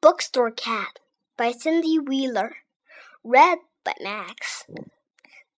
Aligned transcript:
Bookstore 0.00 0.52
Cat 0.52 1.00
by 1.36 1.50
Cindy 1.50 1.98
Wheeler. 1.98 2.58
Read 3.24 3.58
by 3.82 3.94
Max. 4.00 4.64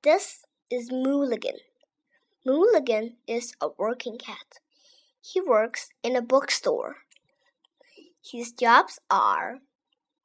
This 0.02 0.46
is 0.70 0.90
Mulligan. 0.90 1.58
Mulligan 2.46 3.16
is 3.26 3.52
a 3.60 3.68
working 3.76 4.16
cat. 4.16 4.60
He 5.20 5.42
works 5.42 5.90
in 6.02 6.16
a 6.16 6.22
bookstore. 6.22 6.96
His 8.24 8.52
jobs 8.52 8.98
are 9.10 9.58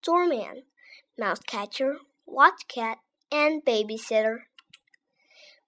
doorman, 0.02 0.64
mouse 1.20 1.42
catcher, 1.46 1.98
watch 2.26 2.70
cat, 2.70 3.00
and 3.30 3.66
babysitter. 3.66 4.44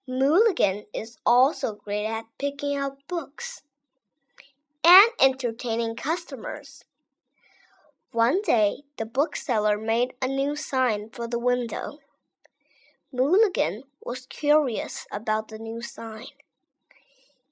Mulligan 0.08 0.86
is 0.94 1.18
also 1.26 1.74
great 1.74 2.06
at 2.06 2.24
picking 2.38 2.74
out 2.74 2.96
books 3.08 3.60
and 4.82 5.10
entertaining 5.20 5.96
customers. 5.96 6.84
One 8.12 8.40
day, 8.40 8.84
the 8.96 9.04
bookseller 9.04 9.76
made 9.76 10.14
a 10.22 10.28
new 10.28 10.56
sign 10.56 11.10
for 11.10 11.28
the 11.28 11.38
window. 11.38 11.98
Mulligan 13.12 13.82
was 14.02 14.24
curious 14.24 15.06
about 15.12 15.48
the 15.48 15.58
new 15.58 15.82
sign. 15.82 16.28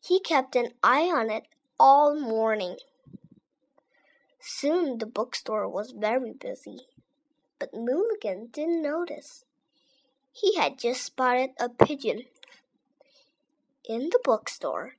He 0.00 0.18
kept 0.18 0.56
an 0.56 0.72
eye 0.82 1.12
on 1.14 1.28
it 1.28 1.44
all 1.78 2.18
morning. 2.18 2.76
Soon 4.40 4.96
the 4.96 5.04
bookstore 5.04 5.68
was 5.68 5.90
very 5.90 6.32
busy, 6.32 6.86
but 7.58 7.74
Mulligan 7.74 8.46
didn't 8.50 8.80
notice. 8.80 9.44
He 10.32 10.56
had 10.56 10.78
just 10.78 11.04
spotted 11.04 11.50
a 11.60 11.68
pigeon. 11.68 12.22
In 13.84 14.08
the 14.08 14.20
bookstore, 14.24 14.96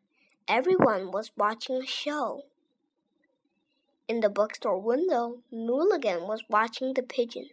everyone 0.47 1.09
was 1.09 1.31
watching 1.35 1.77
a 1.77 1.85
show. 1.87 2.43
In 4.07 4.21
the 4.21 4.29
bookstore 4.29 4.79
window, 4.79 5.39
Mulligan 5.51 6.27
was 6.27 6.43
watching 6.47 6.93
the 6.93 7.03
pigeon. 7.03 7.49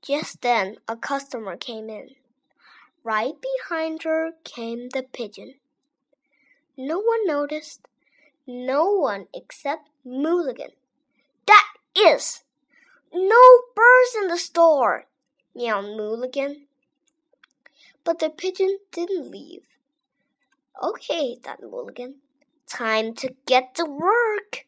Just 0.00 0.40
then, 0.40 0.78
a 0.88 0.96
customer 0.96 1.58
came 1.58 1.90
in. 1.90 2.14
Right 3.04 3.34
behind 3.38 4.04
her 4.04 4.32
came 4.44 4.88
the 4.88 5.02
pigeon. 5.02 5.54
No 6.78 7.00
one 7.00 7.26
noticed. 7.26 7.82
No 8.46 8.90
one 8.92 9.26
except 9.34 9.90
Mulligan. 10.06 10.70
That 11.46 11.66
is! 11.94 12.44
No 13.12 13.62
birds 13.74 14.14
in 14.16 14.28
the 14.28 14.38
store! 14.38 15.04
yelled 15.54 15.96
Mulligan. 15.98 16.66
But 18.04 18.20
the 18.20 18.30
pigeon 18.30 18.78
didn't 18.90 19.30
leave. 19.30 19.66
Okay, 20.82 21.36
thought 21.36 21.62
Mulligan. 21.62 22.20
Time 22.66 23.12
to 23.16 23.34
get 23.44 23.74
to 23.74 23.84
work. 23.84 24.67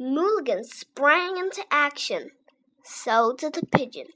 Mulligan 0.00 0.62
sprang 0.62 1.38
into 1.38 1.64
action. 1.70 2.30
So 2.84 3.34
did 3.36 3.54
the 3.54 3.66
pigeon. 3.66 4.06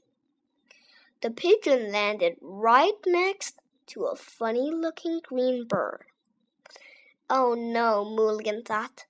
The 1.21 1.29
pigeon 1.29 1.91
landed 1.91 2.37
right 2.41 2.93
next 3.05 3.57
to 3.87 4.05
a 4.05 4.15
funny 4.15 4.71
looking 4.71 5.19
green 5.21 5.67
bird. 5.67 6.05
Oh 7.29 7.53
no, 7.53 8.05
Mulligan 8.05 8.63
thought. 8.63 9.05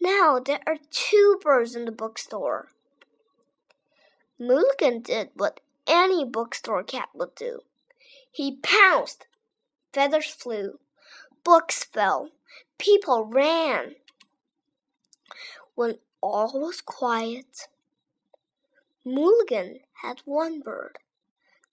Now 0.00 0.38
there 0.38 0.60
are 0.66 0.78
two 0.90 1.40
birds 1.42 1.74
in 1.74 1.84
the 1.84 1.92
bookstore. 1.92 2.68
Mulligan 4.38 5.00
did 5.00 5.30
what 5.34 5.60
any 5.86 6.24
bookstore 6.24 6.84
cat 6.84 7.08
would 7.12 7.34
do. 7.34 7.60
He 8.30 8.58
pounced. 8.62 9.26
Feathers 9.92 10.28
flew. 10.28 10.78
Books 11.42 11.82
fell. 11.82 12.30
People 12.78 13.24
ran. 13.24 13.96
When 15.78 16.00
all 16.20 16.58
was 16.58 16.80
quiet, 16.80 17.68
Mulligan 19.04 19.78
had 20.02 20.18
one 20.24 20.58
bird. 20.58 20.98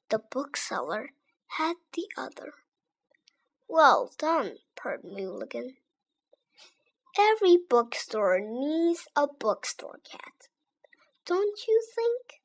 The 0.10 0.20
bookseller 0.20 1.14
had 1.58 1.78
the 1.94 2.08
other. 2.16 2.54
Well 3.68 4.12
done, 4.16 4.60
purred 4.76 5.04
Mulligan. 5.04 5.78
Every 7.18 7.58
bookstore 7.58 8.40
needs 8.40 9.08
a 9.16 9.26
bookstore 9.26 10.02
cat. 10.04 10.50
Don't 11.26 11.68
you 11.68 11.82
think? 11.96 12.45